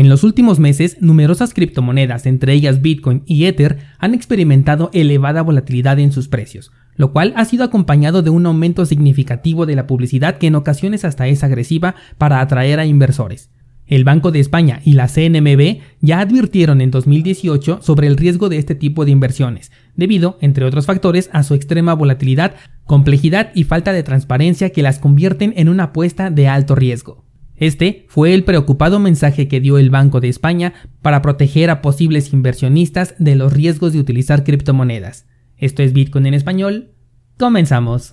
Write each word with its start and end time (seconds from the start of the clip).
En 0.00 0.08
los 0.08 0.24
últimos 0.24 0.58
meses, 0.58 0.96
numerosas 1.02 1.52
criptomonedas, 1.52 2.24
entre 2.24 2.54
ellas 2.54 2.80
Bitcoin 2.80 3.22
y 3.26 3.44
Ether, 3.44 3.80
han 3.98 4.14
experimentado 4.14 4.88
elevada 4.94 5.42
volatilidad 5.42 5.98
en 5.98 6.10
sus 6.10 6.26
precios, 6.26 6.72
lo 6.96 7.12
cual 7.12 7.34
ha 7.36 7.44
sido 7.44 7.64
acompañado 7.64 8.22
de 8.22 8.30
un 8.30 8.46
aumento 8.46 8.86
significativo 8.86 9.66
de 9.66 9.76
la 9.76 9.86
publicidad 9.86 10.38
que 10.38 10.46
en 10.46 10.54
ocasiones 10.54 11.04
hasta 11.04 11.28
es 11.28 11.44
agresiva 11.44 11.96
para 12.16 12.40
atraer 12.40 12.80
a 12.80 12.86
inversores. 12.86 13.50
El 13.86 14.04
Banco 14.04 14.30
de 14.30 14.40
España 14.40 14.80
y 14.86 14.94
la 14.94 15.06
CNMB 15.06 15.82
ya 16.00 16.20
advirtieron 16.20 16.80
en 16.80 16.90
2018 16.90 17.80
sobre 17.82 18.06
el 18.06 18.16
riesgo 18.16 18.48
de 18.48 18.56
este 18.56 18.74
tipo 18.74 19.04
de 19.04 19.10
inversiones, 19.10 19.70
debido, 19.96 20.38
entre 20.40 20.64
otros 20.64 20.86
factores, 20.86 21.28
a 21.34 21.42
su 21.42 21.52
extrema 21.52 21.92
volatilidad, 21.92 22.54
complejidad 22.86 23.50
y 23.54 23.64
falta 23.64 23.92
de 23.92 24.02
transparencia 24.02 24.70
que 24.70 24.82
las 24.82 24.98
convierten 24.98 25.52
en 25.58 25.68
una 25.68 25.82
apuesta 25.82 26.30
de 26.30 26.48
alto 26.48 26.74
riesgo. 26.74 27.29
Este 27.60 28.06
fue 28.08 28.32
el 28.32 28.42
preocupado 28.42 28.98
mensaje 28.98 29.46
que 29.46 29.60
dio 29.60 29.76
el 29.76 29.90
Banco 29.90 30.20
de 30.20 30.30
España 30.30 30.72
para 31.02 31.20
proteger 31.20 31.68
a 31.68 31.82
posibles 31.82 32.32
inversionistas 32.32 33.14
de 33.18 33.36
los 33.36 33.52
riesgos 33.52 33.92
de 33.92 34.00
utilizar 34.00 34.44
criptomonedas. 34.44 35.26
Esto 35.58 35.82
es 35.82 35.92
Bitcoin 35.92 36.24
en 36.24 36.32
español. 36.32 36.92
Comenzamos. 37.38 38.12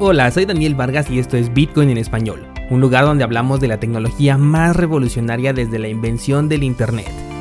Hola, 0.00 0.30
soy 0.32 0.44
Daniel 0.44 0.74
Vargas 0.74 1.10
y 1.10 1.18
esto 1.18 1.38
es 1.38 1.54
Bitcoin 1.54 1.88
en 1.88 1.96
español, 1.96 2.46
un 2.68 2.82
lugar 2.82 3.06
donde 3.06 3.24
hablamos 3.24 3.58
de 3.60 3.68
la 3.68 3.80
tecnología 3.80 4.36
más 4.36 4.76
revolucionaria 4.76 5.54
desde 5.54 5.78
la 5.78 5.88
invención 5.88 6.50
del 6.50 6.62
Internet. 6.62 7.31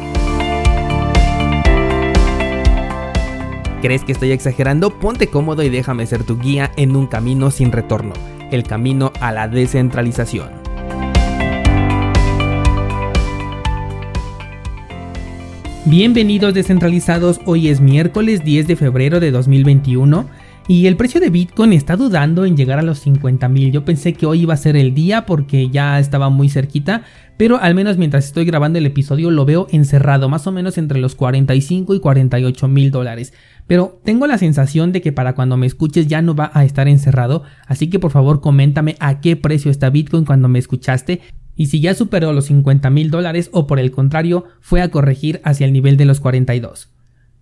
¿Crees 3.82 4.04
que 4.04 4.12
estoy 4.12 4.32
exagerando? 4.32 4.92
Ponte 5.00 5.28
cómodo 5.28 5.64
y 5.64 5.70
déjame 5.70 6.06
ser 6.06 6.24
tu 6.24 6.38
guía 6.38 6.72
en 6.78 6.96
un 6.96 7.08
camino 7.08 7.50
sin 7.50 7.72
retorno, 7.72 8.14
el 8.52 8.62
camino 8.62 9.12
a 9.20 9.32
la 9.32 9.48
descentralización. 9.48 10.61
Bienvenidos 15.88 16.54
descentralizados, 16.54 17.42
hoy 17.46 17.68
es 17.70 17.82
miércoles 17.82 18.44
10 18.44 18.68
de 18.68 18.76
febrero 18.76 19.20
de 19.20 19.32
2021 19.32 20.28
y 20.68 20.86
el 20.86 20.96
precio 20.96 21.20
de 21.20 21.32
Bitcoin 21.32 21.74
está 21.74 21.96
dudando 21.96 22.46
en 22.46 22.56
llegar 22.56 22.78
a 22.78 22.84
los 22.84 23.00
50 23.00 23.50
mil. 23.50 23.72
Yo 23.72 23.84
pensé 23.84 24.14
que 24.14 24.28
hoy 24.28 24.42
iba 24.42 24.54
a 24.54 24.58
ser 24.58 24.76
el 24.76 24.94
día 24.94 25.26
porque 25.26 25.72
ya 25.72 26.00
estaba 26.00 26.30
muy 26.30 26.50
cerquita, 26.50 27.02
pero 27.36 27.58
al 27.60 27.74
menos 27.74 27.98
mientras 27.98 28.26
estoy 28.26 28.46
grabando 28.46 28.78
el 28.78 28.86
episodio 28.86 29.32
lo 29.32 29.44
veo 29.44 29.66
encerrado, 29.72 30.30
más 30.30 30.46
o 30.46 30.52
menos 30.52 30.78
entre 30.78 31.00
los 31.00 31.16
45 31.16 31.96
y 31.96 32.00
48 32.00 32.68
mil 32.68 32.92
dólares. 32.92 33.34
Pero 33.66 34.00
tengo 34.06 34.28
la 34.28 34.38
sensación 34.38 34.92
de 34.92 35.02
que 35.02 35.12
para 35.12 35.34
cuando 35.34 35.58
me 35.58 35.66
escuches 35.66 36.06
ya 36.06 36.22
no 36.22 36.36
va 36.36 36.52
a 36.54 36.64
estar 36.64 36.88
encerrado, 36.88 37.42
así 37.66 37.90
que 37.90 37.98
por 37.98 38.12
favor 38.12 38.40
coméntame 38.40 38.98
a 39.00 39.20
qué 39.20 39.36
precio 39.36 39.72
está 39.72 39.90
Bitcoin 39.90 40.26
cuando 40.26 40.48
me 40.48 40.60
escuchaste 40.60 41.22
y 41.62 41.68
si 41.68 41.80
ya 41.80 41.94
superó 41.94 42.34
los 42.34 42.46
50 42.46 42.90
mil 42.90 43.12
dólares 43.12 43.52
o 43.54 43.68
por 43.68 43.78
el 43.78 43.92
contrario 43.92 44.46
fue 44.62 44.82
a 44.82 44.90
corregir 44.90 45.42
hacia 45.44 45.68
el 45.68 45.74
nivel 45.74 45.96
de 45.96 46.06
los 46.06 46.20
42. 46.20 46.90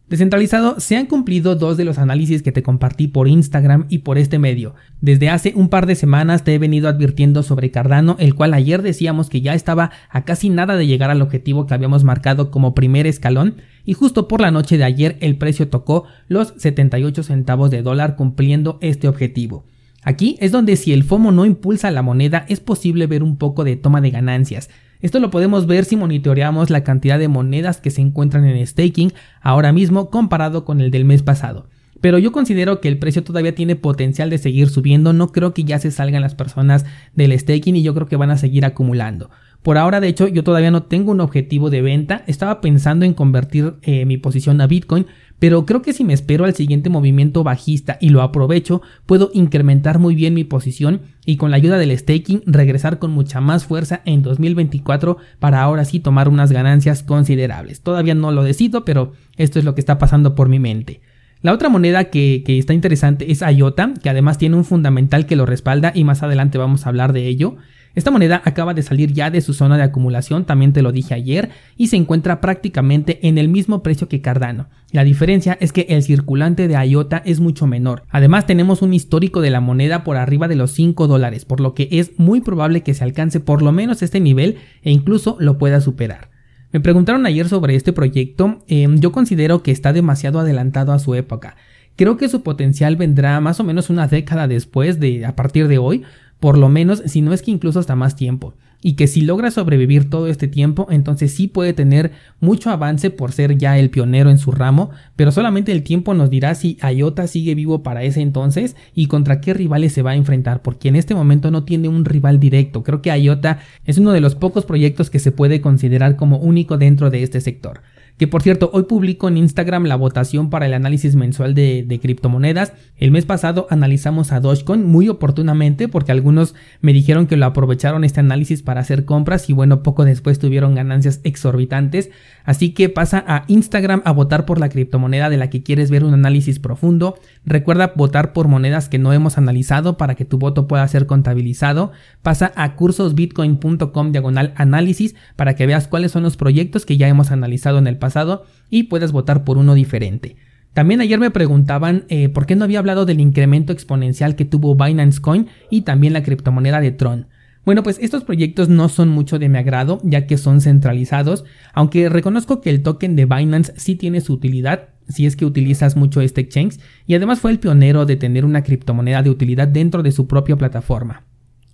Descentralizado, 0.10 0.78
se 0.82 0.98
han 0.98 1.06
cumplido 1.06 1.56
dos 1.56 1.78
de 1.78 1.86
los 1.86 2.00
análisis 2.00 2.44
que 2.44 2.52
te 2.52 2.62
compartí 2.62 3.08
por 3.08 3.30
Instagram 3.30 3.86
y 3.88 4.00
por 4.00 4.18
este 4.18 4.38
medio. 4.38 4.76
Desde 5.00 5.30
hace 5.30 5.54
un 5.56 5.70
par 5.70 5.86
de 5.86 5.96
semanas 5.96 6.44
te 6.44 6.54
he 6.54 6.58
venido 6.60 6.90
advirtiendo 6.90 7.44
sobre 7.44 7.72
Cardano, 7.72 8.18
el 8.20 8.36
cual 8.36 8.54
ayer 8.54 8.82
decíamos 8.82 9.30
que 9.30 9.40
ya 9.40 9.54
estaba 9.54 9.92
a 10.10 10.26
casi 10.26 10.50
nada 10.50 10.76
de 10.76 10.86
llegar 10.86 11.12
al 11.12 11.22
objetivo 11.22 11.66
que 11.66 11.74
habíamos 11.74 12.04
marcado 12.04 12.52
como 12.52 12.76
primer 12.76 13.08
escalón, 13.08 13.56
y 13.86 13.94
justo 13.94 14.28
por 14.28 14.42
la 14.42 14.52
noche 14.52 14.78
de 14.78 14.84
ayer 14.84 15.16
el 15.22 15.38
precio 15.38 15.70
tocó 15.70 16.04
los 16.28 16.56
78 16.58 17.24
centavos 17.24 17.72
de 17.72 17.84
dólar 17.84 18.18
cumpliendo 18.18 18.80
este 18.82 19.08
objetivo. 19.08 19.64
Aquí 20.04 20.38
es 20.40 20.52
donde 20.52 20.76
si 20.76 20.94
el 20.94 21.04
FOMO 21.04 21.32
no 21.32 21.46
impulsa 21.46 21.92
la 21.92 22.02
moneda 22.02 22.46
es 22.48 22.60
posible 22.60 23.08
ver 23.08 23.24
un 23.24 23.38
poco 23.38 23.64
de 23.64 23.76
toma 23.76 24.02
de 24.02 24.12
ganancias. 24.12 24.70
Esto 25.02 25.20
lo 25.20 25.30
podemos 25.30 25.66
ver 25.66 25.86
si 25.86 25.96
monitoreamos 25.96 26.70
la 26.70 26.84
cantidad 26.84 27.20
de 27.20 27.28
monedas 27.28 27.80
que 27.80 27.90
se 27.90 28.02
encuentran 28.02 28.46
en 28.46 28.66
staking 28.66 29.14
ahora 29.42 29.72
mismo 29.72 30.10
comparado 30.10 30.66
con 30.66 30.82
el 30.82 30.92
del 30.92 31.06
mes 31.06 31.24
pasado. 31.24 31.68
Pero 32.02 32.18
yo 32.18 32.32
considero 32.32 32.80
que 32.80 32.88
el 32.88 32.98
precio 32.98 33.24
todavía 33.24 33.56
tiene 33.56 33.76
potencial 33.76 34.30
de 34.30 34.38
seguir 34.38 34.70
subiendo, 34.70 35.12
no 35.12 35.32
creo 35.32 35.54
que 35.54 35.66
ya 35.66 35.80
se 35.80 35.92
salgan 35.92 36.22
las 36.22 36.36
personas 36.36 36.86
del 37.14 37.38
staking 37.38 37.76
y 37.76 37.84
yo 37.84 37.94
creo 37.94 38.08
que 38.08 38.16
van 38.16 38.32
a 38.32 38.38
seguir 38.38 38.66
acumulando. 38.66 39.30
Por 39.64 39.78
ahora, 39.78 40.00
de 40.00 40.08
hecho, 40.08 40.28
yo 40.30 40.44
todavía 40.44 40.72
no 40.72 40.84
tengo 40.84 41.12
un 41.12 41.20
objetivo 41.20 41.70
de 41.70 41.82
venta. 41.82 42.24
Estaba 42.28 42.62
pensando 42.62 43.06
en 43.06 43.14
convertir 43.14 43.76
eh, 43.82 44.06
mi 44.06 44.16
posición 44.18 44.62
a 44.62 44.68
Bitcoin, 44.68 45.08
pero 45.40 45.66
creo 45.66 45.82
que 45.82 45.94
si 45.94 46.04
me 46.04 46.14
espero 46.14 46.46
al 46.46 46.54
siguiente 46.54 46.90
movimiento 46.90 47.44
bajista 47.44 47.98
y 48.00 48.10
lo 48.10 48.22
aprovecho, 48.22 48.82
puedo 49.06 49.32
incrementar 49.34 49.98
muy 49.98 50.14
bien 50.16 50.34
mi 50.34 50.44
posición 50.44 51.02
y 51.26 51.38
con 51.38 51.52
la 51.52 51.58
ayuda 51.58 51.78
del 51.78 51.98
staking 51.98 52.44
regresar 52.46 53.00
con 53.00 53.12
mucha 53.12 53.42
más 53.42 53.66
fuerza 53.66 54.02
en 54.06 54.22
2024 54.22 55.18
para 55.40 55.62
ahora 55.62 55.86
sí 55.86 56.00
tomar 56.00 56.28
unas 56.28 56.52
ganancias 56.52 57.04
considerables. 57.04 57.82
Todavía 57.82 58.16
no 58.16 58.32
lo 58.32 58.44
decido, 58.44 58.86
pero 58.86 59.14
esto 59.38 59.60
es 59.60 59.66
lo 59.66 59.76
que 59.76 59.82
está 59.82 59.98
pasando 59.98 60.36
por 60.36 60.50
mi 60.50 60.60
mente. 60.60 61.02
La 61.42 61.54
otra 61.54 61.70
moneda 61.70 62.06
que, 62.06 62.44
está 62.46 62.74
interesante 62.74 63.32
es 63.32 63.42
IOTA, 63.42 63.94
que 64.04 64.10
además 64.10 64.38
tiene 64.38 64.58
un 64.58 64.66
fundamental 64.66 65.26
que 65.26 65.38
lo 65.38 65.46
respalda 65.46 65.94
y 65.96 66.04
más 66.04 66.22
adelante 66.22 66.58
vamos 66.58 66.86
a 66.86 66.90
hablar 66.90 67.14
de 67.14 67.28
ello. 67.28 67.56
Esta 68.00 68.12
moneda 68.12 68.42
acaba 68.46 68.74
de 68.74 68.82
salir 68.82 69.12
ya 69.12 69.30
de 69.30 69.42
su 69.42 69.54
zona 69.54 69.76
de 69.76 69.84
acumulación, 69.84 70.46
también 70.46 70.72
te 70.72 70.82
lo 70.82 70.94
dije 70.94 71.14
ayer, 71.14 71.50
y 71.76 71.88
se 71.88 71.98
encuentra 71.98 72.40
prácticamente 72.40 73.28
en 73.28 73.38
el 73.38 73.50
mismo 73.50 73.84
precio 73.84 74.08
que 74.08 74.22
Cardano. 74.22 74.70
La 74.94 75.04
diferencia 75.04 75.58
es 75.60 75.74
que 75.74 75.86
el 75.90 76.02
circulante 76.02 76.70
de 76.70 76.82
IOTA 76.82 77.22
es 77.26 77.42
mucho 77.42 77.68
menor. 77.68 78.04
Además 78.10 78.46
tenemos 78.46 78.82
un 78.82 78.94
histórico 78.94 79.42
de 79.42 79.50
la 79.50 79.60
moneda 79.60 80.06
por 80.06 80.16
arriba 80.16 80.48
de 80.48 80.56
los 80.56 80.72
5 80.72 81.08
dólares, 81.08 81.44
por 81.44 81.60
lo 81.60 81.74
que 81.74 81.90
es 81.92 82.18
muy 82.18 82.40
probable 82.40 82.84
que 82.84 82.94
se 82.94 83.04
alcance 83.04 83.42
por 83.42 83.62
lo 83.62 83.74
menos 83.74 84.02
este 84.02 84.22
nivel 84.22 84.60
e 84.82 84.92
incluso 84.92 85.36
lo 85.42 85.58
pueda 85.58 85.82
superar. 85.82 86.30
Me 86.72 86.80
preguntaron 86.80 87.26
ayer 87.26 87.50
sobre 87.50 87.76
este 87.76 87.92
proyecto, 87.92 88.64
em, 88.70 89.02
yo 89.02 89.12
considero 89.12 89.62
que 89.62 89.72
está 89.72 89.92
demasiado 89.92 90.40
adelantado 90.40 90.94
a 90.94 91.00
su 91.00 91.16
época. 91.16 91.58
Creo 91.98 92.16
que 92.16 92.30
su 92.30 92.44
potencial 92.44 92.96
vendrá 92.96 93.42
más 93.42 93.60
o 93.60 93.66
menos 93.66 93.90
una 93.90 94.08
década 94.08 94.48
después 94.48 95.02
de 95.02 95.26
a 95.26 95.36
partir 95.36 95.68
de 95.68 95.80
hoy, 95.80 96.04
por 96.40 96.58
lo 96.58 96.70
menos 96.70 97.04
si 97.06 97.22
no 97.22 97.34
es 97.34 97.42
que 97.42 97.52
incluso 97.52 97.80
hasta 97.80 97.96
más 97.96 98.16
tiempo. 98.16 98.54
Y 98.82 98.94
que 98.94 99.08
si 99.08 99.22
logra 99.22 99.52
sobrevivir 99.52 100.10
todo 100.10 100.28
este 100.28 100.48
tiempo, 100.48 100.88
entonces 100.90 101.34
sí 101.34 101.48
puede 101.48 101.74
tener 101.74 102.12
mucho 102.40 102.70
avance 102.70 103.10
por 103.10 103.34
ser 103.34 103.58
ya 103.58 103.78
el 103.78 103.90
pionero 103.90 104.30
en 104.30 104.38
su 104.38 104.52
ramo, 104.52 104.92
pero 105.18 105.32
solamente 105.32 105.72
el 105.74 105.84
tiempo 105.84 106.14
nos 106.14 106.30
dirá 106.30 106.56
si 106.56 106.78
IOTA 106.82 107.28
sigue 107.28 107.56
vivo 107.56 107.84
para 107.84 108.04
ese 108.04 108.22
entonces 108.22 108.78
y 108.96 109.08
contra 109.08 109.42
qué 109.42 109.54
rivales 109.54 109.92
se 109.92 110.02
va 110.02 110.12
a 110.12 110.16
enfrentar, 110.16 110.62
porque 110.62 110.88
en 110.88 110.96
este 110.96 111.14
momento 111.14 111.52
no 111.52 111.66
tiene 111.66 111.90
un 111.90 112.06
rival 112.06 112.40
directo. 112.40 112.84
Creo 112.84 113.02
que 113.02 113.18
IOTA 113.18 113.60
es 113.86 113.98
uno 113.98 114.14
de 114.14 114.22
los 114.22 114.36
pocos 114.36 114.66
proyectos 114.66 115.10
que 115.10 115.20
se 115.20 115.32
puede 115.32 115.60
considerar 115.60 116.16
como 116.16 116.38
único 116.38 116.78
dentro 116.78 117.10
de 117.10 117.24
este 117.24 117.42
sector. 117.42 117.82
Que 118.20 118.28
por 118.28 118.42
cierto, 118.42 118.70
hoy 118.74 118.84
publico 118.84 119.30
en 119.30 119.38
Instagram 119.38 119.86
la 119.86 119.96
votación 119.96 120.50
para 120.50 120.66
el 120.66 120.74
análisis 120.74 121.16
mensual 121.16 121.56
de, 121.56 122.00
criptomonedas. 122.02 122.74
El 122.98 123.12
mes 123.12 123.26
pasado 123.26 123.66
analizamos 123.70 124.34
a 124.34 124.42
Dogecoin 124.42 124.86
muy 124.86 125.08
oportunamente 125.08 125.88
porque 125.88 126.12
algunos 126.12 126.54
me 126.82 126.92
dijeron 126.92 127.28
que 127.28 127.38
lo 127.38 127.46
aprovecharon 127.46 128.04
este 128.04 128.20
análisis 128.20 128.62
para 128.70 128.82
hacer 128.82 129.04
compras 129.04 129.50
y 129.50 129.54
bueno, 129.54 129.82
poco 129.82 130.06
después 130.06 130.38
tuvieron 130.38 130.76
ganancias 130.76 131.22
exorbitantes. 131.24 132.12
Así 132.44 132.72
que 132.72 132.88
pasa 132.88 133.26
a 133.28 133.46
Instagram 133.48 134.04
a 134.06 134.12
votar 134.12 134.46
por 134.46 134.60
la 134.60 134.70
criptomoneda 134.70 135.28
de 135.32 135.38
la 135.38 135.50
que 135.50 135.64
quieres 135.64 135.90
ver 135.90 136.04
un 136.04 136.14
análisis 136.14 136.60
profundo. 136.60 137.16
Recuerda 137.48 137.94
votar 137.96 138.32
por 138.32 138.48
monedas 138.48 138.88
que 138.88 139.00
no 139.00 139.12
hemos 139.12 139.40
analizado 139.40 139.98
para 139.98 140.14
que 140.14 140.24
tu 140.24 140.38
voto 140.38 140.68
pueda 140.68 140.88
ser 140.88 141.08
contabilizado. 141.08 141.94
Pasa 142.22 142.54
a 142.56 142.76
cursosbitcoin.com 142.76 144.12
diagonal 144.12 144.54
análisis 144.56 145.16
para 145.36 145.56
que 145.56 145.66
veas 145.66 145.88
cuáles 145.88 146.12
son 146.12 146.22
los 146.22 146.38
proyectos 146.38 146.86
que 146.86 146.96
ya 146.96 147.08
hemos 147.08 147.32
analizado 147.32 147.80
en 147.80 147.88
el 147.88 147.98
pasado 147.98 148.46
y 148.70 148.84
puedes 148.84 149.12
votar 149.12 149.46
por 149.46 149.58
uno 149.58 149.74
diferente. 149.74 150.36
También 150.76 151.02
ayer 151.02 151.18
me 151.18 151.32
preguntaban 151.32 152.06
eh, 152.10 152.30
por 152.30 152.46
qué 152.46 152.56
no 152.56 152.66
había 152.66 152.78
hablado 152.78 153.08
del 153.08 153.20
incremento 153.20 153.74
exponencial 153.74 154.36
que 154.36 154.46
tuvo 154.46 154.76
Binance 154.76 155.22
Coin 155.22 155.48
y 155.72 155.82
también 155.82 156.14
la 156.14 156.22
criptomoneda 156.22 156.82
de 156.82 156.92
Tron. 156.92 157.30
Bueno, 157.66 157.84
pues 157.84 158.00
estos 158.02 158.24
proyectos 158.24 158.70
no 158.70 158.90
son 158.90 159.10
mucho 159.10 159.38
de 159.38 159.50
mi 159.50 159.58
agrado, 159.58 160.00
ya 160.04 160.26
que 160.26 160.38
son 160.38 160.62
centralizados, 160.62 161.44
aunque 161.74 162.10
reconozco 162.10 162.62
que 162.62 162.70
el 162.70 162.82
token 162.82 163.16
de 163.16 163.26
Binance 163.26 163.74
sí 163.78 163.96
tiene 163.96 164.22
su 164.22 164.34
utilidad, 164.34 164.90
si 165.08 165.26
es 165.26 165.36
que 165.36 165.46
utilizas 165.46 165.96
mucho 165.96 166.22
este 166.22 166.42
exchange, 166.42 166.80
y 167.06 167.16
además 167.16 167.40
fue 167.40 167.52
el 167.52 167.60
pionero 167.60 168.06
de 168.06 168.16
tener 168.16 168.46
una 168.46 168.64
criptomoneda 168.64 169.22
de 169.24 169.30
utilidad 169.30 169.68
dentro 169.68 170.04
de 170.04 170.12
su 170.12 170.28
propia 170.28 170.56
plataforma. 170.56 171.26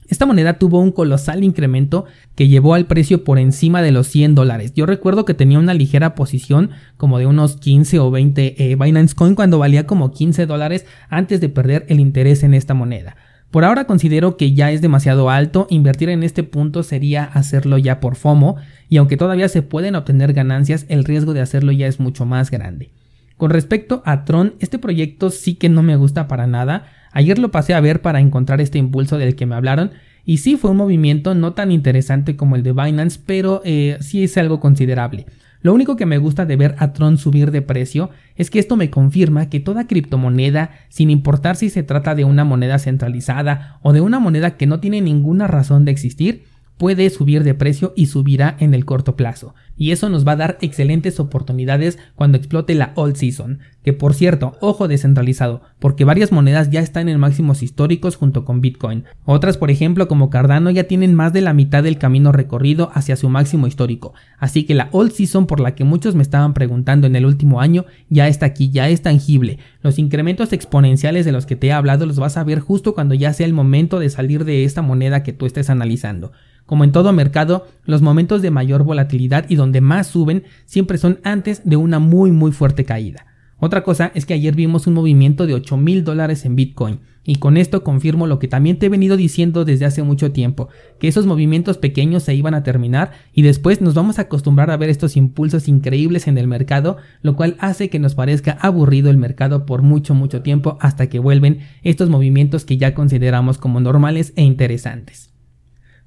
Esta 0.07 0.27
moneda 0.27 0.59
tuvo 0.59 0.79
un 0.79 0.91
colosal 0.91 1.43
incremento 1.43 2.05
que 2.35 2.47
llevó 2.47 2.75
al 2.75 2.85
precio 2.85 3.23
por 3.23 3.39
encima 3.39 3.81
de 3.81 3.91
los 3.91 4.07
100 4.07 4.35
dólares. 4.35 4.73
Yo 4.75 4.85
recuerdo 4.85 5.25
que 5.25 5.33
tenía 5.33 5.57
una 5.57 5.73
ligera 5.73 6.13
posición 6.13 6.71
como 6.95 7.17
de 7.17 7.25
unos 7.25 7.57
15 7.57 7.99
o 7.99 8.11
20 8.11 8.71
eh, 8.71 8.75
Binance 8.75 9.15
Coin 9.15 9.33
cuando 9.33 9.57
valía 9.57 9.87
como 9.87 10.11
15 10.11 10.45
dólares 10.45 10.85
antes 11.09 11.41
de 11.41 11.49
perder 11.49 11.85
el 11.89 11.99
interés 11.99 12.43
en 12.43 12.53
esta 12.53 12.75
moneda. 12.75 13.15
Por 13.55 13.63
ahora 13.63 13.85
considero 13.85 14.35
que 14.35 14.51
ya 14.51 14.73
es 14.73 14.81
demasiado 14.81 15.29
alto, 15.29 15.65
invertir 15.69 16.09
en 16.09 16.23
este 16.23 16.43
punto 16.43 16.83
sería 16.83 17.23
hacerlo 17.23 17.77
ya 17.77 18.01
por 18.01 18.17
FOMO 18.17 18.57
y 18.89 18.97
aunque 18.97 19.15
todavía 19.15 19.47
se 19.47 19.61
pueden 19.61 19.95
obtener 19.95 20.33
ganancias, 20.33 20.85
el 20.89 21.05
riesgo 21.05 21.33
de 21.33 21.39
hacerlo 21.39 21.71
ya 21.71 21.87
es 21.87 22.01
mucho 22.01 22.25
más 22.25 22.51
grande. 22.51 22.89
Con 23.37 23.51
respecto 23.51 24.03
a 24.03 24.25
Tron, 24.25 24.55
este 24.59 24.77
proyecto 24.77 25.29
sí 25.29 25.55
que 25.55 25.69
no 25.69 25.83
me 25.83 25.95
gusta 25.95 26.27
para 26.27 26.47
nada. 26.47 26.87
Ayer 27.13 27.39
lo 27.39 27.49
pasé 27.49 27.73
a 27.73 27.79
ver 27.79 28.01
para 28.01 28.19
encontrar 28.19 28.59
este 28.59 28.77
impulso 28.77 29.17
del 29.17 29.37
que 29.37 29.45
me 29.45 29.55
hablaron 29.55 29.91
y 30.25 30.39
sí 30.39 30.57
fue 30.57 30.71
un 30.71 30.77
movimiento 30.77 31.33
no 31.33 31.53
tan 31.53 31.71
interesante 31.71 32.35
como 32.35 32.57
el 32.57 32.63
de 32.63 32.73
Binance, 32.73 33.21
pero 33.25 33.61
eh, 33.63 33.95
sí 34.01 34.25
es 34.25 34.37
algo 34.37 34.59
considerable. 34.59 35.27
Lo 35.65 35.73
único 35.73 35.95
que 35.95 36.05
me 36.05 36.19
gusta 36.19 36.45
de 36.45 36.57
ver 36.57 36.75
a 36.77 36.93
Tron 36.93 37.17
subir 37.17 37.49
de 37.49 37.63
precio 37.63 38.11
es 38.35 38.51
que 38.51 38.59
esto 38.59 38.75
me 38.75 38.91
confirma 38.91 39.49
que 39.49 39.59
toda 39.59 39.87
criptomoneda, 39.87 40.69
sin 40.89 41.09
importar 41.09 41.55
si 41.55 41.71
se 41.71 41.81
trata 41.81 42.13
de 42.13 42.23
una 42.23 42.43
moneda 42.43 42.77
centralizada 42.77 43.79
o 43.81 43.91
de 43.91 43.99
una 43.99 44.19
moneda 44.19 44.57
que 44.57 44.67
no 44.67 44.79
tiene 44.79 45.01
ninguna 45.01 45.47
razón 45.47 45.83
de 45.83 45.89
existir, 45.89 46.43
puede 46.77 47.09
subir 47.09 47.43
de 47.43 47.53
precio 47.53 47.93
y 47.95 48.07
subirá 48.07 48.55
en 48.59 48.73
el 48.73 48.85
corto 48.85 49.15
plazo. 49.15 49.55
Y 49.77 49.91
eso 49.91 50.09
nos 50.09 50.25
va 50.25 50.33
a 50.33 50.37
dar 50.37 50.57
excelentes 50.61 51.19
oportunidades 51.19 51.99
cuando 52.15 52.37
explote 52.37 52.75
la 52.75 52.93
All 52.95 53.15
Season. 53.15 53.59
Que 53.83 53.93
por 53.93 54.13
cierto, 54.13 54.57
ojo 54.61 54.87
descentralizado, 54.87 55.61
porque 55.79 56.05
varias 56.05 56.31
monedas 56.31 56.71
ya 56.71 56.79
están 56.79 57.07
en 57.07 57.19
máximos 57.19 57.61
históricos 57.61 58.15
junto 58.15 58.45
con 58.45 58.61
Bitcoin. 58.61 59.03
Otras, 59.25 59.57
por 59.57 59.69
ejemplo, 59.69 60.07
como 60.07 60.29
Cardano, 60.29 60.71
ya 60.71 60.85
tienen 60.85 61.13
más 61.13 61.33
de 61.33 61.41
la 61.41 61.53
mitad 61.53 61.83
del 61.83 61.97
camino 61.97 62.31
recorrido 62.31 62.89
hacia 62.93 63.15
su 63.15 63.29
máximo 63.29 63.67
histórico. 63.67 64.13
Así 64.39 64.63
que 64.63 64.75
la 64.75 64.89
All 64.91 65.11
Season 65.11 65.45
por 65.45 65.59
la 65.59 65.75
que 65.75 65.83
muchos 65.83 66.15
me 66.15 66.23
estaban 66.23 66.53
preguntando 66.53 67.05
en 67.05 67.15
el 67.15 67.25
último 67.25 67.61
año 67.61 67.85
ya 68.09 68.27
está 68.27 68.47
aquí, 68.47 68.69
ya 68.71 68.89
es 68.89 69.01
tangible. 69.01 69.59
Los 69.81 69.99
incrementos 69.99 70.53
exponenciales 70.53 71.25
de 71.25 71.31
los 71.31 71.45
que 71.45 71.55
te 71.55 71.67
he 71.67 71.71
hablado 71.71 72.05
los 72.05 72.17
vas 72.17 72.37
a 72.37 72.43
ver 72.43 72.59
justo 72.59 72.95
cuando 72.95 73.13
ya 73.13 73.33
sea 73.33 73.45
el 73.45 73.53
momento 73.53 73.99
de 73.99 74.09
salir 74.09 74.45
de 74.45 74.63
esta 74.63 74.81
moneda 74.81 75.21
que 75.21 75.33
tú 75.33 75.45
estés 75.45 75.69
analizando. 75.69 76.31
Como 76.65 76.83
en 76.83 76.91
todo 76.91 77.13
mercado, 77.13 77.67
los 77.85 78.01
momentos 78.01 78.41
de 78.41 78.51
mayor 78.51 78.83
volatilidad 78.83 79.45
y 79.49 79.55
donde 79.55 79.81
más 79.81 80.07
suben 80.07 80.43
siempre 80.65 80.97
son 80.97 81.19
antes 81.23 81.61
de 81.63 81.77
una 81.77 81.99
muy 81.99 82.31
muy 82.31 82.51
fuerte 82.51 82.85
caída. 82.85 83.27
Otra 83.57 83.83
cosa 83.83 84.11
es 84.13 84.25
que 84.25 84.33
ayer 84.33 84.53
vimos 84.53 84.85
un 84.85 84.95
movimiento 84.95 85.47
de 85.47 85.53
8 85.53 85.77
mil 85.77 86.03
dólares 86.03 86.43
en 86.43 86.57
Bitcoin 86.57 86.99
y 87.23 87.37
con 87.37 87.55
esto 87.55 87.83
confirmo 87.83 88.27
lo 88.27 88.37
que 88.37 88.49
también 88.49 88.77
te 88.77 88.87
he 88.87 88.89
venido 88.89 89.15
diciendo 89.15 89.63
desde 89.63 89.85
hace 89.85 90.03
mucho 90.03 90.31
tiempo, 90.31 90.67
que 90.99 91.07
esos 91.07 91.25
movimientos 91.25 91.77
pequeños 91.77 92.23
se 92.23 92.35
iban 92.35 92.53
a 92.53 92.63
terminar 92.63 93.11
y 93.33 93.43
después 93.43 93.79
nos 93.79 93.93
vamos 93.93 94.19
a 94.19 94.23
acostumbrar 94.23 94.69
a 94.71 94.77
ver 94.77 94.89
estos 94.89 95.15
impulsos 95.15 95.67
increíbles 95.67 96.27
en 96.27 96.37
el 96.37 96.47
mercado, 96.47 96.97
lo 97.21 97.35
cual 97.35 97.55
hace 97.59 97.89
que 97.89 97.97
nos 97.97 98.13
parezca 98.13 98.57
aburrido 98.61 99.09
el 99.09 99.17
mercado 99.17 99.65
por 99.65 99.81
mucho 99.81 100.13
mucho 100.13 100.41
tiempo 100.41 100.77
hasta 100.81 101.07
que 101.07 101.19
vuelven 101.19 101.61
estos 101.81 102.09
movimientos 102.09 102.65
que 102.65 102.77
ya 102.77 102.93
consideramos 102.93 103.57
como 103.57 103.79
normales 103.79 104.33
e 104.35 104.43
interesantes. 104.43 105.34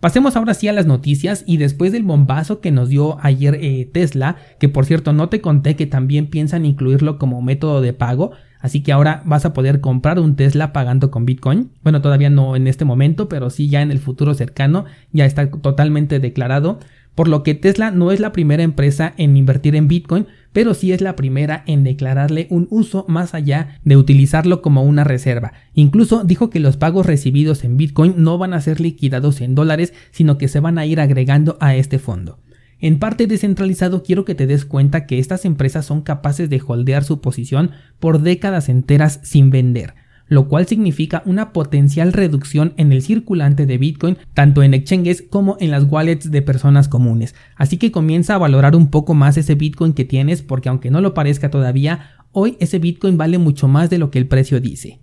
Pasemos 0.00 0.36
ahora 0.36 0.54
sí 0.54 0.68
a 0.68 0.72
las 0.72 0.86
noticias 0.86 1.42
y 1.44 1.56
después 1.56 1.90
del 1.90 2.04
bombazo 2.04 2.60
que 2.60 2.70
nos 2.70 2.88
dio 2.88 3.18
ayer 3.20 3.58
eh, 3.60 3.90
Tesla, 3.92 4.36
que 4.60 4.68
por 4.68 4.86
cierto 4.86 5.12
no 5.12 5.28
te 5.28 5.40
conté 5.40 5.74
que 5.74 5.86
también 5.86 6.28
piensan 6.28 6.64
incluirlo 6.64 7.18
como 7.18 7.42
método 7.42 7.80
de 7.80 7.92
pago, 7.92 8.30
así 8.60 8.80
que 8.80 8.92
ahora 8.92 9.22
vas 9.24 9.44
a 9.44 9.52
poder 9.52 9.80
comprar 9.80 10.20
un 10.20 10.36
Tesla 10.36 10.72
pagando 10.72 11.10
con 11.10 11.26
Bitcoin. 11.26 11.72
Bueno, 11.82 12.00
todavía 12.00 12.30
no 12.30 12.54
en 12.54 12.68
este 12.68 12.84
momento, 12.84 13.28
pero 13.28 13.50
sí 13.50 13.68
ya 13.68 13.82
en 13.82 13.90
el 13.90 13.98
futuro 13.98 14.34
cercano, 14.34 14.84
ya 15.10 15.26
está 15.26 15.50
totalmente 15.50 16.20
declarado 16.20 16.78
por 17.18 17.26
lo 17.26 17.42
que 17.42 17.56
Tesla 17.56 17.90
no 17.90 18.12
es 18.12 18.20
la 18.20 18.30
primera 18.30 18.62
empresa 18.62 19.14
en 19.16 19.36
invertir 19.36 19.74
en 19.74 19.88
Bitcoin, 19.88 20.28
pero 20.58 20.74
sí 20.74 20.90
es 20.90 21.00
la 21.00 21.14
primera 21.14 21.62
en 21.66 21.84
declararle 21.84 22.48
un 22.50 22.66
uso 22.70 23.04
más 23.06 23.32
allá 23.32 23.78
de 23.84 23.96
utilizarlo 23.96 24.60
como 24.60 24.82
una 24.82 25.04
reserva. 25.04 25.52
Incluso 25.72 26.24
dijo 26.24 26.50
que 26.50 26.58
los 26.58 26.76
pagos 26.76 27.06
recibidos 27.06 27.62
en 27.62 27.76
Bitcoin 27.76 28.14
no 28.16 28.38
van 28.38 28.52
a 28.52 28.60
ser 28.60 28.80
liquidados 28.80 29.40
en 29.40 29.54
dólares, 29.54 29.94
sino 30.10 30.36
que 30.36 30.48
se 30.48 30.58
van 30.58 30.76
a 30.76 30.84
ir 30.84 30.98
agregando 30.98 31.58
a 31.60 31.76
este 31.76 32.00
fondo. 32.00 32.40
En 32.80 32.98
parte 32.98 33.28
descentralizado 33.28 34.02
quiero 34.02 34.24
que 34.24 34.34
te 34.34 34.48
des 34.48 34.64
cuenta 34.64 35.06
que 35.06 35.20
estas 35.20 35.44
empresas 35.44 35.86
son 35.86 36.02
capaces 36.02 36.50
de 36.50 36.60
holdear 36.66 37.04
su 37.04 37.20
posición 37.20 37.70
por 38.00 38.20
décadas 38.20 38.68
enteras 38.68 39.20
sin 39.22 39.50
vender 39.50 39.94
lo 40.28 40.48
cual 40.48 40.66
significa 40.66 41.22
una 41.26 41.52
potencial 41.52 42.12
reducción 42.12 42.74
en 42.76 42.92
el 42.92 43.02
circulante 43.02 43.66
de 43.66 43.78
Bitcoin 43.78 44.18
tanto 44.34 44.62
en 44.62 44.74
exchanges 44.74 45.22
como 45.22 45.56
en 45.60 45.70
las 45.70 45.84
wallets 45.84 46.30
de 46.30 46.42
personas 46.42 46.88
comunes. 46.88 47.34
Así 47.56 47.78
que 47.78 47.90
comienza 47.90 48.34
a 48.34 48.38
valorar 48.38 48.76
un 48.76 48.90
poco 48.90 49.14
más 49.14 49.36
ese 49.36 49.54
Bitcoin 49.54 49.94
que 49.94 50.04
tienes 50.04 50.42
porque 50.42 50.68
aunque 50.68 50.90
no 50.90 51.00
lo 51.00 51.14
parezca 51.14 51.50
todavía, 51.50 52.10
hoy 52.32 52.56
ese 52.60 52.78
Bitcoin 52.78 53.16
vale 53.16 53.38
mucho 53.38 53.68
más 53.68 53.90
de 53.90 53.98
lo 53.98 54.10
que 54.10 54.18
el 54.18 54.28
precio 54.28 54.60
dice. 54.60 55.00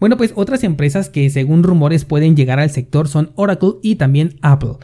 Bueno, 0.00 0.16
pues 0.16 0.32
otras 0.34 0.64
empresas 0.64 1.08
que 1.08 1.30
según 1.30 1.62
rumores 1.62 2.04
pueden 2.04 2.36
llegar 2.36 2.58
al 2.60 2.70
sector 2.70 3.08
son 3.08 3.32
Oracle 3.36 3.74
y 3.82 3.94
también 3.96 4.38
Apple. 4.42 4.76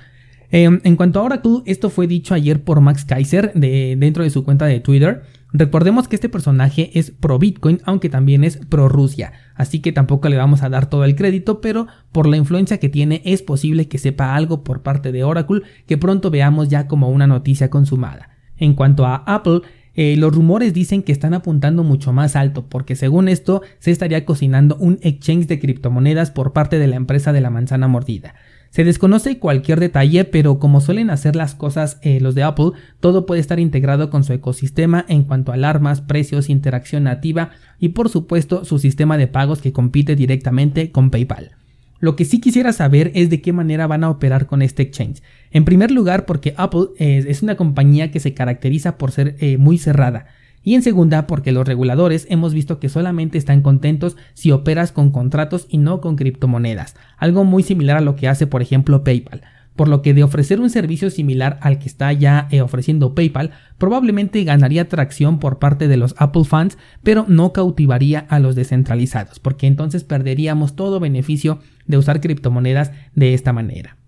Em, 0.52 0.80
en 0.82 0.96
cuanto 0.96 1.20
a 1.20 1.22
Oracle, 1.22 1.62
esto 1.66 1.90
fue 1.90 2.08
dicho 2.08 2.34
ayer 2.34 2.62
por 2.62 2.80
Max 2.80 3.04
Kaiser 3.04 3.52
de, 3.54 3.96
dentro 3.96 4.24
de 4.24 4.30
su 4.30 4.44
cuenta 4.44 4.66
de 4.66 4.80
Twitter. 4.80 5.22
Recordemos 5.52 6.08
que 6.08 6.16
este 6.16 6.28
personaje 6.28 6.90
es 6.98 7.12
pro 7.12 7.38
Bitcoin, 7.38 7.80
aunque 7.84 8.08
también 8.08 8.44
es 8.44 8.56
pro 8.56 8.88
Rusia, 8.88 9.32
así 9.54 9.80
que 9.80 9.92
tampoco 9.92 10.28
le 10.28 10.36
vamos 10.36 10.62
a 10.62 10.68
dar 10.68 10.88
todo 10.88 11.04
el 11.04 11.16
crédito, 11.16 11.60
pero 11.60 11.86
por 12.12 12.26
la 12.26 12.36
influencia 12.36 12.78
que 12.78 12.88
tiene 12.88 13.20
es 13.24 13.42
posible 13.42 13.88
que 13.88 13.98
sepa 13.98 14.34
algo 14.34 14.62
por 14.62 14.82
parte 14.82 15.12
de 15.12 15.24
Oracle 15.24 15.62
que 15.86 15.98
pronto 15.98 16.30
veamos 16.30 16.68
ya 16.68 16.86
como 16.86 17.10
una 17.10 17.26
noticia 17.26 17.70
consumada. 17.70 18.30
En 18.56 18.74
cuanto 18.74 19.06
a 19.06 19.16
Apple, 19.26 19.62
eh, 19.94 20.16
los 20.16 20.34
rumores 20.34 20.72
dicen 20.72 21.02
que 21.02 21.12
están 21.12 21.34
apuntando 21.34 21.82
mucho 21.82 22.12
más 22.12 22.36
alto, 22.36 22.68
porque 22.68 22.94
según 22.94 23.28
esto 23.28 23.62
se 23.80 23.90
estaría 23.90 24.24
cocinando 24.24 24.76
un 24.76 24.98
exchange 25.02 25.46
de 25.46 25.58
criptomonedas 25.58 26.30
por 26.30 26.52
parte 26.52 26.78
de 26.78 26.86
la 26.86 26.96
empresa 26.96 27.32
de 27.32 27.40
la 27.40 27.50
manzana 27.50 27.88
mordida. 27.88 28.34
Se 28.70 28.84
desconoce 28.84 29.38
cualquier 29.38 29.80
detalle, 29.80 30.24
pero 30.24 30.60
como 30.60 30.80
suelen 30.80 31.10
hacer 31.10 31.34
las 31.34 31.56
cosas 31.56 31.98
eh, 32.02 32.20
los 32.20 32.36
de 32.36 32.44
Apple, 32.44 32.70
todo 33.00 33.26
puede 33.26 33.40
estar 33.40 33.58
integrado 33.58 34.10
con 34.10 34.22
su 34.22 34.32
ecosistema 34.32 35.04
en 35.08 35.24
cuanto 35.24 35.50
a 35.50 35.56
alarmas, 35.56 36.00
precios, 36.00 36.48
interacción 36.48 37.04
nativa 37.04 37.50
y 37.80 37.90
por 37.90 38.08
supuesto 38.08 38.64
su 38.64 38.78
sistema 38.78 39.18
de 39.18 39.26
pagos 39.26 39.60
que 39.60 39.72
compite 39.72 40.14
directamente 40.14 40.92
con 40.92 41.10
PayPal. 41.10 41.50
Lo 41.98 42.14
que 42.14 42.24
sí 42.24 42.40
quisiera 42.40 42.72
saber 42.72 43.10
es 43.14 43.28
de 43.28 43.42
qué 43.42 43.52
manera 43.52 43.88
van 43.88 44.04
a 44.04 44.10
operar 44.10 44.46
con 44.46 44.62
este 44.62 44.82
exchange. 44.82 45.20
En 45.50 45.64
primer 45.64 45.90
lugar, 45.90 46.24
porque 46.24 46.54
Apple 46.56 46.90
eh, 46.98 47.24
es 47.26 47.42
una 47.42 47.56
compañía 47.56 48.12
que 48.12 48.20
se 48.20 48.34
caracteriza 48.34 48.96
por 48.96 49.10
ser 49.10 49.36
eh, 49.40 49.58
muy 49.58 49.78
cerrada. 49.78 50.26
Y 50.62 50.74
en 50.74 50.82
segunda, 50.82 51.26
porque 51.26 51.52
los 51.52 51.66
reguladores 51.66 52.26
hemos 52.28 52.52
visto 52.52 52.78
que 52.78 52.88
solamente 52.88 53.38
están 53.38 53.62
contentos 53.62 54.16
si 54.34 54.50
operas 54.50 54.92
con 54.92 55.10
contratos 55.10 55.66
y 55.70 55.78
no 55.78 56.00
con 56.00 56.16
criptomonedas, 56.16 56.96
algo 57.16 57.44
muy 57.44 57.62
similar 57.62 57.96
a 57.96 58.02
lo 58.02 58.16
que 58.16 58.28
hace 58.28 58.46
por 58.46 58.60
ejemplo 58.62 59.02
PayPal. 59.02 59.42
Por 59.76 59.88
lo 59.88 60.02
que 60.02 60.12
de 60.12 60.22
ofrecer 60.22 60.60
un 60.60 60.68
servicio 60.68 61.08
similar 61.08 61.58
al 61.62 61.78
que 61.78 61.88
está 61.88 62.12
ya 62.12 62.48
eh, 62.50 62.60
ofreciendo 62.60 63.14
PayPal, 63.14 63.52
probablemente 63.78 64.44
ganaría 64.44 64.88
tracción 64.88 65.38
por 65.38 65.58
parte 65.58 65.88
de 65.88 65.96
los 65.96 66.14
Apple 66.18 66.44
fans, 66.44 66.76
pero 67.02 67.24
no 67.28 67.54
cautivaría 67.54 68.26
a 68.28 68.40
los 68.40 68.56
descentralizados, 68.56 69.38
porque 69.38 69.66
entonces 69.66 70.04
perderíamos 70.04 70.76
todo 70.76 71.00
beneficio 71.00 71.60
de 71.86 71.96
usar 71.96 72.20
criptomonedas 72.20 72.92
de 73.14 73.32
esta 73.32 73.54
manera. 73.54 73.99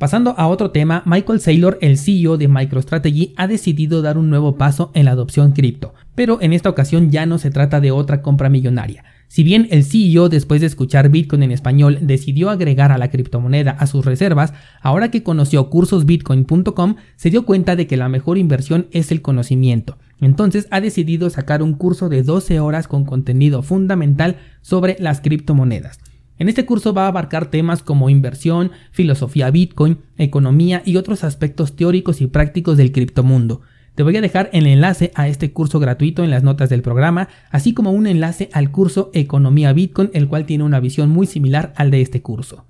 Pasando 0.00 0.34
a 0.38 0.48
otro 0.48 0.70
tema, 0.70 1.02
Michael 1.04 1.40
Saylor, 1.40 1.76
el 1.82 1.98
CEO 1.98 2.38
de 2.38 2.48
MicroStrategy, 2.48 3.34
ha 3.36 3.46
decidido 3.46 4.00
dar 4.00 4.16
un 4.16 4.30
nuevo 4.30 4.56
paso 4.56 4.90
en 4.94 5.04
la 5.04 5.10
adopción 5.10 5.52
cripto, 5.52 5.92
pero 6.14 6.38
en 6.40 6.54
esta 6.54 6.70
ocasión 6.70 7.10
ya 7.10 7.26
no 7.26 7.36
se 7.36 7.50
trata 7.50 7.82
de 7.82 7.90
otra 7.90 8.22
compra 8.22 8.48
millonaria. 8.48 9.04
Si 9.28 9.42
bien 9.42 9.68
el 9.70 9.84
CEO 9.84 10.30
después 10.30 10.62
de 10.62 10.68
escuchar 10.68 11.10
Bitcoin 11.10 11.42
en 11.42 11.50
español 11.50 11.98
decidió 12.00 12.48
agregar 12.48 12.92
a 12.92 12.96
la 12.96 13.10
criptomoneda 13.10 13.72
a 13.72 13.86
sus 13.86 14.06
reservas, 14.06 14.54
ahora 14.80 15.10
que 15.10 15.22
conoció 15.22 15.68
cursosbitcoin.com 15.68 16.96
se 17.16 17.28
dio 17.28 17.44
cuenta 17.44 17.76
de 17.76 17.86
que 17.86 17.98
la 17.98 18.08
mejor 18.08 18.38
inversión 18.38 18.86
es 18.92 19.12
el 19.12 19.20
conocimiento. 19.20 19.98
Entonces 20.18 20.66
ha 20.70 20.80
decidido 20.80 21.28
sacar 21.28 21.62
un 21.62 21.74
curso 21.74 22.08
de 22.08 22.22
12 22.22 22.58
horas 22.58 22.88
con 22.88 23.04
contenido 23.04 23.62
fundamental 23.62 24.38
sobre 24.62 24.96
las 24.98 25.20
criptomonedas. 25.20 25.98
En 26.40 26.48
este 26.48 26.64
curso 26.64 26.94
va 26.94 27.04
a 27.04 27.08
abarcar 27.08 27.50
temas 27.50 27.82
como 27.82 28.08
inversión, 28.08 28.72
filosofía 28.92 29.50
Bitcoin, 29.50 29.98
economía 30.16 30.82
y 30.86 30.96
otros 30.96 31.22
aspectos 31.22 31.76
teóricos 31.76 32.22
y 32.22 32.28
prácticos 32.28 32.78
del 32.78 32.92
criptomundo. 32.92 33.60
Te 33.94 34.02
voy 34.04 34.16
a 34.16 34.22
dejar 34.22 34.48
el 34.54 34.66
enlace 34.66 35.12
a 35.14 35.28
este 35.28 35.52
curso 35.52 35.78
gratuito 35.80 36.24
en 36.24 36.30
las 36.30 36.42
notas 36.42 36.70
del 36.70 36.80
programa, 36.80 37.28
así 37.50 37.74
como 37.74 37.92
un 37.92 38.06
enlace 38.06 38.48
al 38.54 38.70
curso 38.70 39.10
Economía 39.12 39.74
Bitcoin, 39.74 40.08
el 40.14 40.28
cual 40.28 40.46
tiene 40.46 40.64
una 40.64 40.80
visión 40.80 41.10
muy 41.10 41.26
similar 41.26 41.74
al 41.76 41.90
de 41.90 42.00
este 42.00 42.22
curso. 42.22 42.64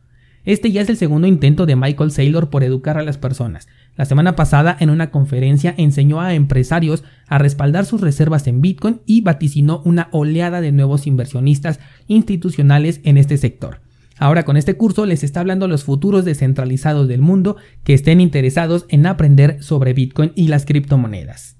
Este 0.44 0.72
ya 0.72 0.80
es 0.80 0.88
el 0.88 0.96
segundo 0.96 1.26
intento 1.26 1.66
de 1.66 1.76
Michael 1.76 2.10
Saylor 2.10 2.48
por 2.48 2.64
educar 2.64 2.96
a 2.96 3.02
las 3.02 3.18
personas. 3.18 3.68
La 3.96 4.06
semana 4.06 4.36
pasada 4.36 4.74
en 4.80 4.88
una 4.88 5.10
conferencia 5.10 5.74
enseñó 5.76 6.20
a 6.20 6.34
empresarios 6.34 7.04
a 7.26 7.38
respaldar 7.38 7.84
sus 7.84 8.00
reservas 8.00 8.46
en 8.46 8.62
Bitcoin 8.62 9.00
y 9.04 9.20
vaticinó 9.20 9.82
una 9.84 10.08
oleada 10.12 10.62
de 10.62 10.72
nuevos 10.72 11.06
inversionistas 11.06 11.78
institucionales 12.06 13.00
en 13.04 13.18
este 13.18 13.36
sector. 13.36 13.80
Ahora 14.16 14.44
con 14.44 14.56
este 14.56 14.74
curso 14.74 15.04
les 15.06 15.24
está 15.24 15.40
hablando 15.40 15.66
a 15.66 15.68
los 15.68 15.84
futuros 15.84 16.24
descentralizados 16.24 17.08
del 17.08 17.20
mundo 17.20 17.56
que 17.84 17.94
estén 17.94 18.20
interesados 18.20 18.86
en 18.88 19.06
aprender 19.06 19.62
sobre 19.62 19.92
Bitcoin 19.92 20.32
y 20.34 20.48
las 20.48 20.64
criptomonedas. 20.64 21.59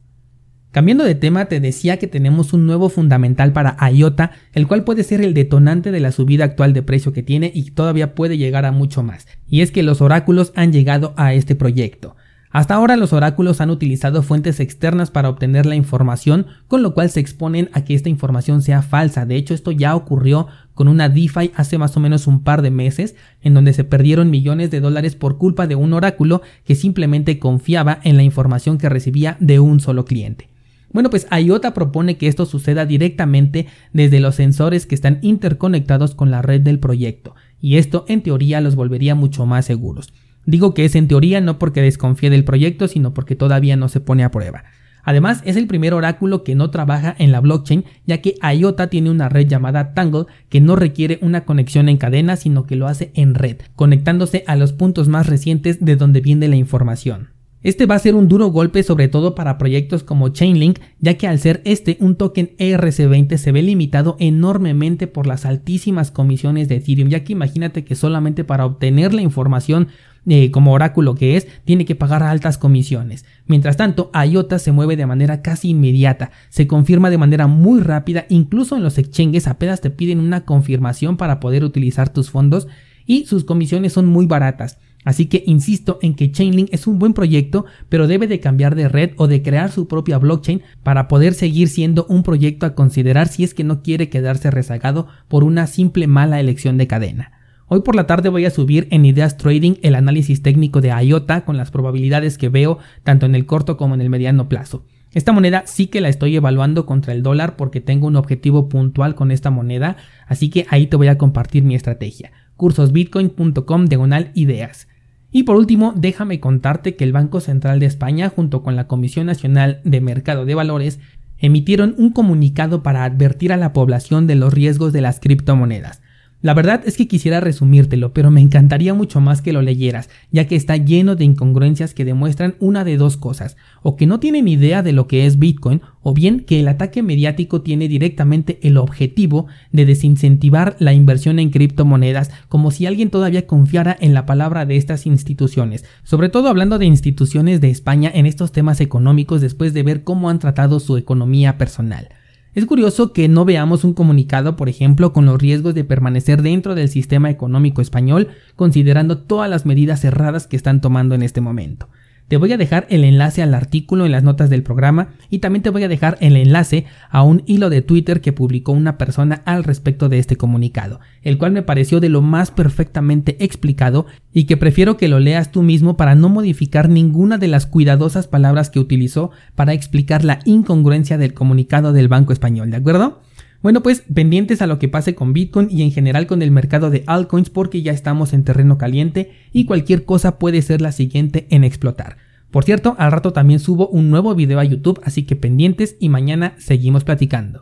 Cambiando 0.73 1.03
de 1.03 1.17
tema, 1.17 1.47
te 1.47 1.59
decía 1.59 1.99
que 1.99 2.07
tenemos 2.07 2.53
un 2.53 2.65
nuevo 2.65 2.91
fundamental 2.91 3.53
para 3.53 3.77
IOTA, 3.91 4.31
el 4.53 4.69
cual 4.69 4.85
puede 4.85 5.03
ser 5.03 5.21
el 5.21 5.35
detonante 5.35 5.91
de 5.91 5.99
la 5.99 6.12
subida 6.12 6.45
actual 6.45 6.73
de 6.75 6.83
precio 6.83 7.12
que 7.12 7.25
tiene 7.25 7.50
y 7.53 7.73
todavía 7.73 8.15
puede 8.15 8.39
llegar 8.39 8.65
a 8.65 8.71
mucho 8.71 9.03
más. 9.03 9.27
Y 9.49 9.62
es 9.62 9.73
que 9.73 9.83
los 9.83 10.00
oráculos 10.00 10.53
han 10.55 10.73
llegado 10.73 11.12
a 11.17 11.35
este 11.35 11.57
proyecto. 11.57 12.15
Hasta 12.53 12.75
ahora 12.75 12.97
los 12.97 13.12
oráculos 13.12 13.61
han 13.61 13.71
utilizado 13.71 14.23
fuentes 14.23 14.61
externas 14.61 15.11
para 15.11 15.29
obtener 15.29 15.67
la 15.67 15.75
información, 15.75 16.47
con 16.69 16.83
lo 16.83 16.95
cual 16.95 17.11
se 17.11 17.19
exponen 17.19 17.69
a 17.73 17.85
que 17.85 17.95
esta 17.95 18.09
información 18.09 18.62
sea 18.62 18.83
falsa. 18.83 19.27
De 19.27 19.35
hecho, 19.35 19.55
esto 19.55 19.73
ya 19.73 19.97
ocurrió 19.97 20.47
con 20.75 20.87
una 20.87 21.09
DeFi 21.09 21.50
hace 21.57 21.79
más 21.79 21.97
o 21.97 22.00
menos 22.00 22.29
un 22.29 22.45
par 22.45 22.62
de 22.62 22.71
meses, 22.71 23.17
en 23.43 23.55
donde 23.55 23.73
se 23.73 23.83
perdieron 23.83 24.31
millones 24.31 24.71
de 24.71 24.81
dólares 24.81 25.17
por 25.17 25.37
culpa 25.37 25.67
de 25.67 25.75
un 25.75 25.93
oráculo 25.93 26.43
que 26.65 26.77
simplemente 26.77 27.41
confiaba 27.41 27.99
en 28.05 28.17
la 28.17 28.23
información 28.23 28.79
que 28.79 28.89
recibía 28.89 29.37
de 29.41 29.59
un 29.59 29.81
solo 29.81 30.05
cliente. 30.05 30.49
Bueno, 30.93 31.11
pues 31.11 31.27
IOTA 31.31 31.73
propone 31.73 32.17
que 32.17 32.27
esto 32.27 32.47
suceda 32.47 32.85
directamente 32.85 33.67
desde 33.93 34.21
los 34.21 34.35
sensores 34.35 34.87
que 34.87 34.95
están 34.95 35.19
interconectados 35.23 36.15
con 36.15 36.31
la 36.31 36.43
red 36.43 36.61
del 36.61 36.81
proyecto, 36.81 37.35
y 37.61 37.77
esto 37.77 38.05
en 38.09 38.23
teoría 38.23 38.61
los 38.61 38.75
volvería 38.75 39.15
mucho 39.15 39.47
más 39.47 39.67
seguros. 39.67 40.13
Digo 40.47 40.75
que 40.75 40.85
es 40.85 40.95
en 40.97 41.07
teoría 41.07 41.41
no 41.41 41.59
porque 41.59 41.83
desconfíe 41.83 42.31
del 42.31 42.45
proyecto, 42.45 42.89
sino 42.89 43.15
porque 43.15 43.37
todavía 43.37 43.77
no 43.77 43.89
se 43.89 44.01
pone 44.01 44.25
a 44.25 44.31
prueba. 44.31 44.65
Además, 45.03 45.43
es 45.45 45.57
el 45.57 45.67
primer 45.67 45.95
oráculo 45.95 46.45
que 46.45 46.55
no 46.55 46.71
trabaja 46.71 47.15
en 47.19 47.33
la 47.33 47.41
blockchain, 47.41 47.85
ya 48.07 48.21
que 48.21 48.35
IOTA 48.43 48.89
tiene 48.89 49.11
una 49.11 49.29
red 49.29 49.47
llamada 49.47 49.95
Tangle 49.95 50.27
que 50.49 50.61
no 50.61 50.77
requiere 50.77 51.19
una 51.23 51.45
conexión 51.45 51.89
en 51.89 51.97
cadena, 51.97 52.37
sino 52.37 52.67
que 52.67 52.77
lo 52.77 52.87
hace 52.87 53.11
en 53.15 53.35
red, 53.35 53.59
conectándose 53.77 54.45
a 54.47 54.57
los 54.57 54.73
puntos 54.73 55.09
más 55.09 55.27
recientes 55.27 55.83
de 55.85 55.97
donde 55.97 56.21
viene 56.21 56.49
la 56.49 56.57
información. 56.57 57.40
Este 57.62 57.85
va 57.85 57.95
a 57.95 57.99
ser 57.99 58.14
un 58.14 58.26
duro 58.26 58.47
golpe 58.47 58.83
sobre 58.83 59.09
todo 59.09 59.35
para 59.35 59.59
proyectos 59.59 60.02
como 60.02 60.31
Chainlink, 60.31 60.79
ya 60.99 61.19
que 61.19 61.26
al 61.26 61.38
ser 61.38 61.61
este 61.67 61.99
un 62.00 62.17
token 62.17 62.52
ERC20 62.57 63.37
se 63.37 63.52
ve 63.52 63.62
limitado 63.62 64.17
enormemente 64.19 65.07
por 65.07 65.26
las 65.26 65.45
altísimas 65.45 66.11
comisiones 66.11 66.69
de 66.69 66.76
Ethereum, 66.76 67.11
ya 67.11 67.23
que 67.23 67.35
imagínate 67.35 67.85
que 67.85 67.97
solamente 67.97 68.45
para 68.45 68.64
obtener 68.64 69.12
la 69.12 69.21
información 69.21 69.88
eh, 70.26 70.50
como 70.50 70.73
oráculo 70.73 71.14
que 71.14 71.37
es, 71.37 71.49
tiene 71.67 71.85
que 71.85 71.95
pagar 71.95 72.23
altas 72.23 72.57
comisiones. 72.57 73.26
Mientras 73.47 73.76
tanto, 73.76 74.11
IOTA 74.14 74.59
se 74.59 74.73
mueve 74.73 74.97
de 74.97 75.07
manera 75.07 75.43
casi 75.43 75.71
inmediata, 75.71 76.31
se 76.49 76.67
confirma 76.67 77.11
de 77.11 77.19
manera 77.19 77.47
muy 77.47 77.81
rápida, 77.81 78.25
incluso 78.31 78.75
en 78.75 78.83
los 78.83 78.97
exchanges 78.97 79.47
apenas 79.47 79.83
te 79.83 79.90
piden 79.90 80.21
una 80.21 80.47
confirmación 80.47 81.19
para 81.19 81.40
poder 81.40 81.64
utilizar 81.64 82.11
tus 82.11 82.31
fondos 82.31 82.69
y 83.05 83.26
sus 83.26 83.45
comisiones 83.45 83.93
son 83.93 84.07
muy 84.07 84.26
baratas. 84.26 84.79
Así 85.04 85.26
que 85.26 85.42
insisto 85.47 85.99
en 86.02 86.14
que 86.14 86.30
Chainlink 86.30 86.69
es 86.73 86.87
un 86.87 86.99
buen 86.99 87.14
proyecto, 87.14 87.64
pero 87.88 88.07
debe 88.07 88.26
de 88.26 88.40
cambiar 88.40 88.75
de 88.75 88.88
red 88.88 89.12
o 89.16 89.28
de 89.28 89.42
crear 89.42 89.71
su 89.71 89.88
propia 89.88 90.19
blockchain 90.19 90.62
para 90.83 91.09
poder 91.09 91.35
seguir 91.35 91.69
siendo 91.69 92.04
un 92.07 92.23
proyecto 92.23 92.66
a 92.66 92.75
considerar 92.75 93.28
si 93.28 93.45
es 93.45 93.54
que 93.54 93.64
no 93.64 93.83
quiere 93.83 94.11
quedarse 94.11 94.50
rezagado 94.50 95.09
por 95.28 95.45
una 95.45 95.66
simple 95.66 96.07
mala 96.07 96.38
elección 96.38 96.76
de 96.76 96.87
cadena. 96.87 97.33
Hoy 97.73 97.83
por 97.83 97.95
la 97.95 98.07
tarde 98.07 98.28
voy 98.28 98.45
a 98.45 98.50
subir 98.50 98.88
en 98.90 99.04
Ideas 99.04 99.37
Trading 99.37 99.75
el 99.83 99.95
análisis 99.95 100.42
técnico 100.42 100.80
de 100.80 100.88
IOTA 100.88 101.45
con 101.45 101.57
las 101.57 101.71
probabilidades 101.71 102.37
que 102.37 102.49
veo 102.49 102.78
tanto 103.04 103.26
en 103.26 103.35
el 103.35 103.47
corto 103.47 103.76
como 103.76 103.95
en 103.95 104.00
el 104.00 104.11
mediano 104.11 104.49
plazo. 104.49 104.85
Esta 105.12 105.33
moneda 105.33 105.62
sí 105.66 105.87
que 105.87 106.00
la 106.00 106.09
estoy 106.09 106.37
evaluando 106.37 106.85
contra 106.85 107.12
el 107.12 107.23
dólar 107.23 107.57
porque 107.57 107.80
tengo 107.80 108.07
un 108.07 108.16
objetivo 108.16 108.69
puntual 108.69 109.14
con 109.14 109.30
esta 109.30 109.50
moneda, 109.50 109.97
así 110.26 110.50
que 110.50 110.66
ahí 110.69 110.88
te 110.88 110.97
voy 110.97 111.09
a 111.09 111.19
compartir 111.19 111.62
mi 111.62 111.75
estrategia. 111.75 112.33
cursosbitcoin.com 112.57 113.87
diagonal 113.87 114.30
ideas. 114.35 114.88
Y 115.33 115.45
por 115.45 115.57
último, 115.57 115.93
déjame 115.97 116.41
contarte 116.41 116.97
que 116.97 117.05
el 117.05 117.13
Banco 117.13 117.41
Central 117.41 117.79
de 117.79 117.87
España 117.87 118.29
junto 118.29 118.63
con 118.63 118.75
la 118.75 118.87
Comisión 118.87 119.27
Nacional 119.27 119.81
de 119.85 120.01
Mercado 120.01 120.45
de 120.45 120.55
Valores 120.55 120.99
emitieron 121.39 121.95
un 121.99 122.11
comunicado 122.11 122.83
para 122.83 123.05
advertir 123.05 123.53
a 123.53 123.57
la 123.57 123.73
población 123.73 124.27
de 124.27 124.35
los 124.35 124.53
riesgos 124.53 124.93
de 124.93 125.01
las 125.01 125.21
criptomonedas. 125.21 126.00
La 126.43 126.55
verdad 126.55 126.81
es 126.87 126.97
que 126.97 127.07
quisiera 127.07 127.39
resumírtelo, 127.41 128.15
pero 128.15 128.31
me 128.31 128.41
encantaría 128.41 128.95
mucho 128.95 129.21
más 129.21 129.43
que 129.43 129.53
lo 129.53 129.61
leyeras, 129.61 130.09
ya 130.31 130.49
que 130.49 130.57
está 130.57 130.79
lleno 130.79 131.15
de 131.15 131.25
incongruencias 131.25 131.93
que 131.93 132.07
demuestran 132.07 132.55
una 132.61 132.83
de 132.83 132.97
dos 132.97 133.19
cosas, 133.19 133.59
o 133.83 133.97
que 133.97 134.07
no 134.07 134.21
tienen 134.21 134.49
idea 134.49 134.83
de 134.83 134.93
lo 134.93 135.07
que 135.07 135.27
es 135.27 135.39
Bitcoin, 135.39 135.83
o 136.01 136.15
bien 136.15 136.41
que 136.41 136.61
el 136.61 136.69
ataque 136.69 137.03
mediático 137.03 137.61
tiene 137.61 137.89
directamente 137.89 138.59
el 138.63 138.79
objetivo 138.79 139.49
de 139.71 139.85
desincentivar 139.85 140.77
la 140.79 140.95
inversión 140.95 141.39
en 141.39 141.51
criptomonedas, 141.51 142.31
como 142.49 142.71
si 142.71 142.87
alguien 142.87 143.11
todavía 143.11 143.47
confiara 143.47 143.95
en 144.01 144.15
la 144.15 144.25
palabra 144.25 144.65
de 144.65 144.77
estas 144.77 145.05
instituciones, 145.05 145.85
sobre 146.05 146.31
todo 146.31 146.49
hablando 146.49 146.79
de 146.79 146.87
instituciones 146.87 147.61
de 147.61 147.69
España 147.69 148.11
en 148.15 148.25
estos 148.25 148.51
temas 148.51 148.81
económicos 148.81 149.43
después 149.43 149.75
de 149.75 149.83
ver 149.83 150.05
cómo 150.05 150.31
han 150.31 150.39
tratado 150.39 150.81
su 150.81 150.97
economía 150.97 151.59
personal. 151.59 152.09
Es 152.52 152.66
curioso 152.66 153.12
que 153.12 153.28
no 153.28 153.45
veamos 153.45 153.85
un 153.85 153.95
comunicado, 153.95 154.57
por 154.57 154.69
ejemplo, 154.69 155.12
con 155.12 155.25
los 155.25 155.40
riesgos 155.40 155.73
de 155.75 155.85
permanecer 155.85 156.42
dentro 156.42 156.75
del 156.75 156.88
sistema 156.88 157.30
económico 157.30 157.80
español, 157.80 158.28
considerando 158.57 159.19
todas 159.19 159.49
las 159.49 159.66
medidas 159.66 160.00
cerradas 160.00 160.49
que 160.49 160.57
están 160.57 160.80
tomando 160.80 161.14
en 161.14 161.23
este 161.23 161.40
momento. 161.40 161.88
Te 162.31 162.37
voy 162.37 162.53
a 162.53 162.57
dejar 162.57 162.87
el 162.91 163.03
enlace 163.03 163.43
al 163.43 163.55
artículo 163.55 164.07
en 164.07 164.13
las 164.13 164.23
notas 164.23 164.51
del 164.51 164.63
programa 164.63 165.09
y 165.31 165.41
también 165.41 165.65
te 165.65 165.71
voy 165.71 165.83
a 165.83 165.89
dejar 165.89 166.17
el 166.21 166.37
enlace 166.37 166.85
a 167.11 167.25
un 167.25 167.43
hilo 167.45 167.71
de 167.71 167.83
Twitter 167.83 168.21
que 168.21 168.33
publicó 168.33 168.71
una 168.71 168.99
persona 168.99 169.43
al 169.47 169.65
respecto 169.65 170.09
de 170.09 170.21
este 170.21 170.37
comunicado, 170.37 171.01
el 171.23 171.39
cual 171.39 171.51
me 171.51 171.65
pareció 171.65 171.99
de 171.99 172.09
lo 172.09 172.23
más 172.23 172.53
perfectamente 172.53 173.37
explicado 173.45 174.07
y 174.33 174.45
que 174.45 174.57
prefiero 174.57 174.97
que 174.97 175.09
lo 175.09 175.19
leas 175.19 175.51
tú 175.51 175.65
mismo 175.65 175.97
para 175.97 176.15
no 176.15 176.29
modificar 176.29 176.89
ninguna 176.89 177.37
de 177.37 177.49
las 177.49 177.67
cuidadosas 177.67 178.29
palabras 178.29 178.71
que 178.71 178.79
utilizó 178.79 179.33
para 179.57 179.73
explicar 179.73 180.25
la 180.25 180.39
incongruencia 180.45 181.19
del 181.19 181.35
comunicado 181.35 181.93
del 181.93 182.07
Banco 182.07 182.33
Español, 182.33 182.71
¿de 182.71 182.77
acuerdo? 182.77 183.23
Bueno, 183.62 183.83
pues 183.83 184.05
pendientes 184.12 184.62
a 184.62 184.67
lo 184.67 184.79
que 184.79 184.88
pase 184.88 185.14
con 185.14 185.35
Bitcoin 185.35 185.69
y 185.71 185.83
en 185.83 185.93
general 185.93 186.26
con 186.26 186.40
el 186.40 186.50
mercado 186.50 186.88
de 186.88 187.05
altcoins 187.07 187.50
porque 187.50 187.83
ya 187.83 187.93
estamos 187.93 188.33
en 188.33 188.43
terreno 188.43 188.79
caliente 188.79 189.33
y 189.52 189.67
cualquier 189.67 190.07
cosa 190.07 190.38
puede 190.38 190.62
ser 190.62 190.81
la 190.81 190.93
siguiente 190.93 191.47
en 191.50 191.64
explotar. 191.64 192.17
Por 192.50 192.64
cierto, 192.64 192.97
al 192.99 193.12
rato 193.12 193.33
también 193.35 193.61
subo 193.61 193.88
un 193.88 194.09
nuevo 194.11 194.35
video 194.35 194.61
a 194.61 194.64
YouTube, 194.64 195.00
así 195.05 195.25
que 195.25 195.37
pendientes 195.37 195.97
y 196.00 196.09
mañana 196.09 196.55
seguimos 196.57 197.05
platicando. 197.05 197.59